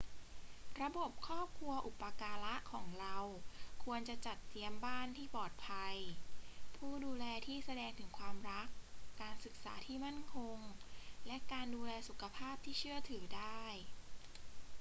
[0.81, 3.17] ระบบครอบครัวอุปการะของเรา
[3.83, 5.95] ควรจะจัดเตรียมบ้านที่ปลอดภัย
[6.75, 8.67] ผู้ดูแลที่แสดงถึงความรัก
[9.21, 10.57] การศึกษาที่มั่นคง
[11.27, 13.61] และการดูแลสุขภาพที่เชื่อถือได้